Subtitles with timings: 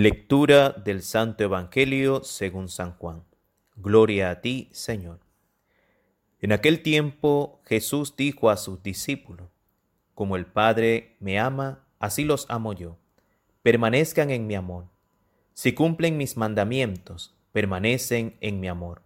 [0.00, 3.24] Lectura del Santo Evangelio según San Juan.
[3.74, 5.18] Gloria a ti, Señor.
[6.40, 9.48] En aquel tiempo Jesús dijo a sus discípulos,
[10.14, 12.96] Como el Padre me ama, así los amo yo.
[13.62, 14.84] Permanezcan en mi amor.
[15.52, 19.02] Si cumplen mis mandamientos, permanecen en mi amor.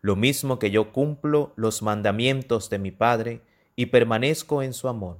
[0.00, 3.40] Lo mismo que yo cumplo los mandamientos de mi Padre
[3.76, 5.18] y permanezco en su amor.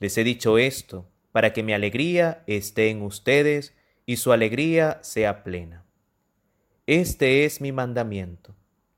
[0.00, 3.74] Les he dicho esto para que mi alegría esté en ustedes
[4.06, 5.84] y su alegría sea plena.
[6.86, 8.54] Este es mi mandamiento,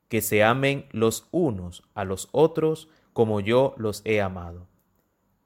[0.09, 4.67] que se amen los unos a los otros como yo los he amado.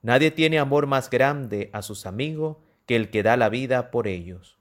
[0.01, 2.57] Nadie tiene amor más grande a sus amigos
[2.87, 4.57] que el que da la vida por ellos.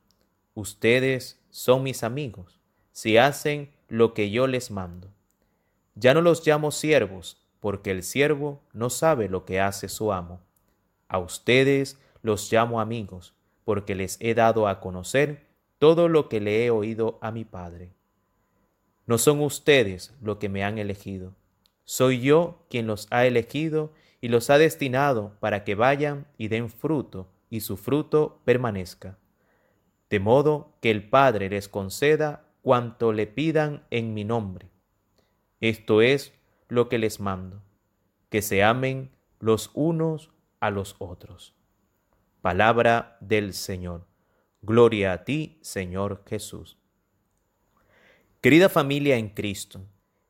[0.54, 2.60] Ustedes son mis amigos,
[2.92, 5.08] si hacen lo que yo les mando.
[5.94, 10.40] Ya no los llamo siervos, porque el siervo no sabe lo que hace su amo.
[11.08, 13.34] A ustedes los llamo amigos,
[13.70, 15.46] porque les he dado a conocer
[15.78, 17.92] todo lo que le he oído a mi Padre.
[19.06, 21.36] No son ustedes los que me han elegido,
[21.84, 26.68] soy yo quien los ha elegido y los ha destinado para que vayan y den
[26.68, 29.18] fruto, y su fruto permanezca.
[30.08, 34.68] De modo que el Padre les conceda cuanto le pidan en mi nombre.
[35.60, 36.32] Esto es
[36.66, 37.62] lo que les mando,
[38.30, 41.54] que se amen los unos a los otros.
[42.42, 44.06] Palabra del Señor.
[44.62, 46.78] Gloria a ti, Señor Jesús.
[48.40, 49.82] Querida familia en Cristo,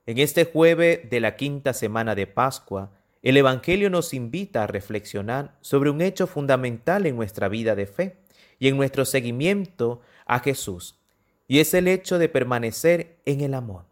[0.06, 2.90] en este jueves de la quinta semana de Pascua,
[3.22, 8.16] el Evangelio nos invita a reflexionar sobre un hecho fundamental en nuestra vida de fe
[8.58, 10.98] y en nuestro seguimiento a Jesús,
[11.46, 13.84] y es el hecho de permanecer en el amor.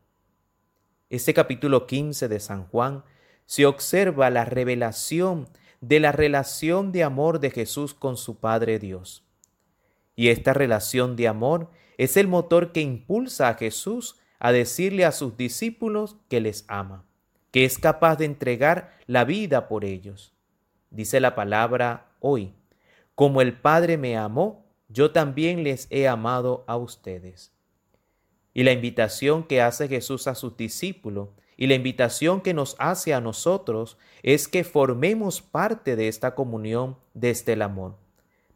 [1.09, 3.05] Este capítulo 15 de San Juan
[3.47, 5.49] se observa la revelación
[5.81, 9.25] de la relación de amor de Jesús con su Padre Dios.
[10.17, 15.13] Y esta relación de amor es el motor que impulsa a Jesús a decirle a
[15.13, 17.05] sus discípulos que les ama,
[17.51, 20.33] que es capaz de entregar la vida por ellos.
[20.91, 22.53] Dice la palabra hoy,
[23.15, 27.53] como el Padre me amó, yo también les he amado a ustedes.
[28.55, 31.29] Y la invitación que hace Jesús a sus discípulos
[31.61, 36.97] y la invitación que nos hace a nosotros es que formemos parte de esta comunión
[37.15, 37.99] desde el amor,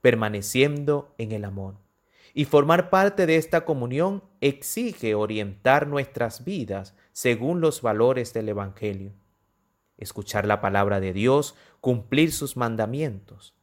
[0.01, 1.75] permaneciendo en el amor.
[2.33, 9.13] Y formar parte de esta comunión exige orientar nuestras vidas según los valores del Evangelio.
[9.99, 13.57] Escuchar la palabra de Dios, cumplir sus mandamientos.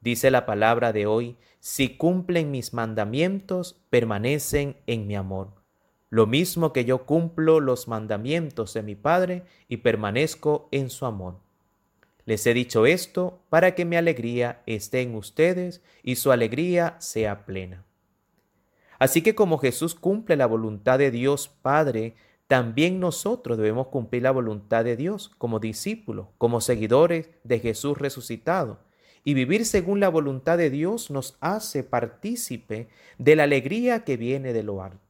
[0.00, 5.61] Dice la palabra de hoy, si cumplen mis mandamientos, permanecen en mi amor
[6.12, 11.38] lo mismo que yo cumplo los mandamientos de mi Padre y permanezco en su amor.
[12.26, 17.46] Les he dicho esto para que mi alegría esté en ustedes y su alegría sea
[17.46, 17.86] plena.
[18.98, 22.14] Así que como Jesús cumple la voluntad de Dios Padre,
[22.46, 28.80] también nosotros debemos cumplir la voluntad de Dios como discípulos, como seguidores de Jesús resucitado.
[29.24, 34.52] Y vivir según la voluntad de Dios nos hace partícipe de la alegría que viene
[34.52, 35.01] de lo alto.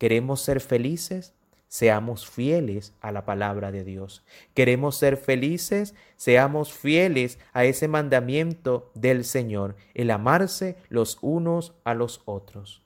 [0.00, 1.34] ¿Queremos ser felices?
[1.68, 4.24] Seamos fieles a la palabra de Dios.
[4.54, 5.94] ¿Queremos ser felices?
[6.16, 12.82] Seamos fieles a ese mandamiento del Señor, el amarse los unos a los otros.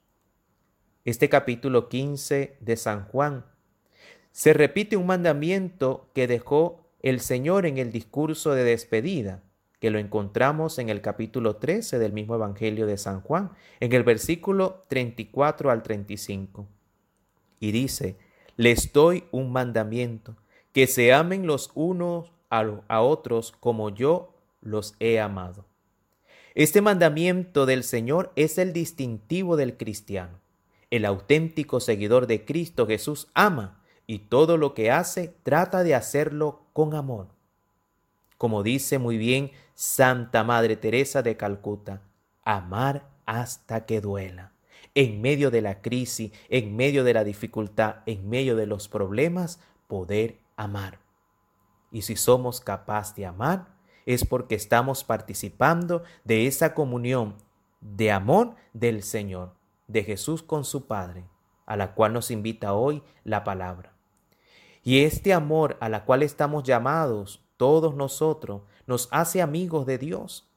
[1.05, 3.47] Este capítulo 15 de San Juan
[4.33, 9.45] se repite un mandamiento que dejó el Señor en el discurso de despedida,
[9.79, 14.03] que lo encontramos en el capítulo 13 del mismo Evangelio de San Juan, en el
[14.03, 16.74] versículo 34 al 35
[17.65, 18.19] y dice,
[18.57, 20.37] les doy un mandamiento,
[20.75, 25.65] que se amen los unos a, otros como yo los he amado.
[26.55, 30.41] Este mandamiento del Señor es el distintivo del cristiano.
[30.91, 36.67] El auténtico seguidor de Cristo Jesús ama y todo lo que hace trata de hacerlo
[36.75, 37.29] con amor.
[38.37, 42.03] Como dice muy bien Santa Madre Teresa de Calcuta,
[42.45, 44.54] amar hasta que duela
[44.95, 49.61] en medio de la crisis, en medio de la dificultad, en medio de los problemas,
[49.89, 51.01] poder amar.
[51.91, 53.75] Y si somos capaces de amar,
[54.07, 57.37] es porque estamos participando de esa comunión
[57.81, 59.55] de amor del Señor,
[59.89, 61.25] de Jesús con su Padre,
[61.67, 63.93] a la cual nos invita hoy la palabra.
[64.83, 70.51] Y este amor a la cual estamos llamados todos nosotros nos hace amigos de Dios.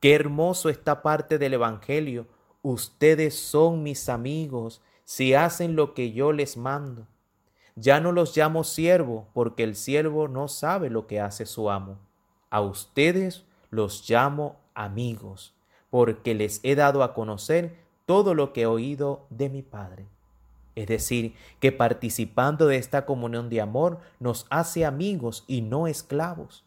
[0.00, 2.26] Qué hermoso esta parte del Evangelio
[2.62, 7.06] Ustedes son mis amigos si hacen lo que yo les mando.
[7.74, 11.98] Ya no los llamo siervo porque el siervo no sabe lo que hace su amo.
[12.50, 15.54] A ustedes los llamo amigos
[15.90, 17.76] porque les he dado a conocer
[18.06, 20.06] todo lo que he oído de mi Padre.
[20.74, 26.64] Es decir, que participando de esta comunión de amor nos hace amigos y no esclavos.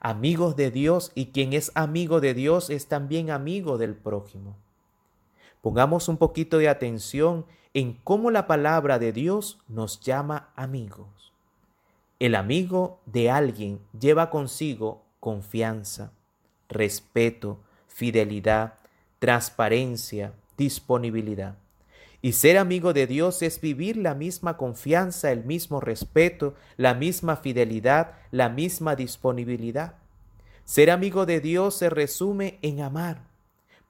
[0.00, 4.56] Amigos de Dios y quien es amigo de Dios es también amigo del prójimo.
[5.64, 11.32] Pongamos un poquito de atención en cómo la palabra de Dios nos llama amigos.
[12.18, 16.12] El amigo de alguien lleva consigo confianza,
[16.68, 18.74] respeto, fidelidad,
[19.18, 21.56] transparencia, disponibilidad.
[22.20, 27.36] Y ser amigo de Dios es vivir la misma confianza, el mismo respeto, la misma
[27.36, 29.94] fidelidad, la misma disponibilidad.
[30.66, 33.33] Ser amigo de Dios se resume en amar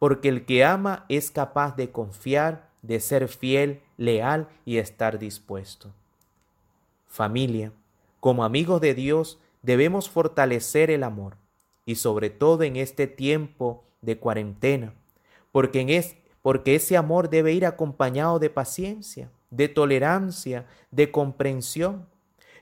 [0.04, 5.94] porque el que ama es capaz de confiar, de ser fiel, leal y estar dispuesto.
[7.06, 7.72] Familia,
[8.20, 11.38] como amigos de Dios, debemos fortalecer el amor,
[11.86, 14.92] y sobre todo en este tiempo de cuarentena,
[15.52, 22.06] porque, es, porque ese amor debe ir acompañado de paciencia, de tolerancia, de comprensión.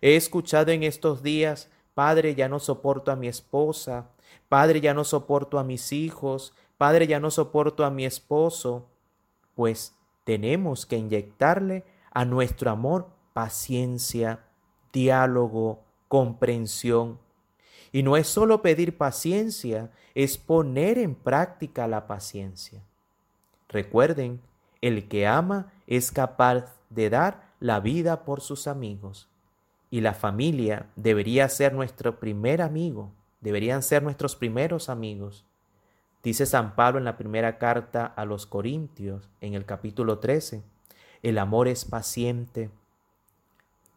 [0.00, 4.12] He escuchado en estos días, Padre, ya no soporto a mi esposa,
[4.48, 8.88] Padre, ya no soporto a mis hijos, Padre, ya no soporto a mi esposo,
[9.54, 14.40] pues tenemos que inyectarle a nuestro amor paciencia,
[14.92, 17.18] diálogo, comprensión.
[17.92, 22.82] Y no es solo pedir paciencia, es poner en práctica la paciencia.
[23.68, 24.40] Recuerden,
[24.80, 29.28] el que ama es capaz de dar la vida por sus amigos.
[29.90, 35.44] Y la familia debería ser nuestro primer amigo, deberían ser nuestros primeros amigos.
[36.22, 40.62] Dice San Pablo en la primera carta a los Corintios, en el capítulo 13,
[41.22, 42.70] el amor es paciente,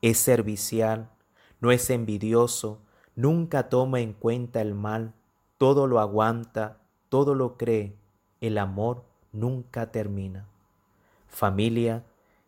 [0.02, 1.12] es servicial,
[1.60, 2.82] no es envidioso,
[3.16, 5.14] nunca toma en cuenta el mal,
[5.60, 6.80] todo lo aguanta,
[7.10, 7.96] todo lo cree,
[8.42, 10.48] el amor nunca termina.
[11.28, 12.06] Familia,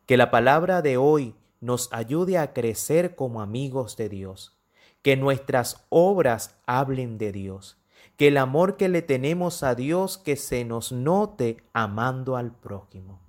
[0.07, 4.57] que la palabra de hoy nos ayude a crecer como amigos de Dios,
[5.03, 7.77] que nuestras obras hablen de Dios,
[8.17, 13.19] que el amor que le tenemos a Dios que se nos note amando al prójimo.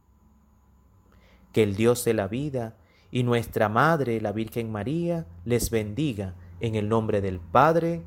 [1.52, 2.76] Que el Dios de la vida
[3.10, 8.02] y nuestra Madre, la Virgen María, les bendiga en el nombre del Padre,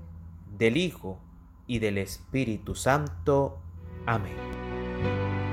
[0.58, 1.20] del Hijo
[1.68, 3.60] y del Espíritu Santo.
[4.08, 5.51] Amén.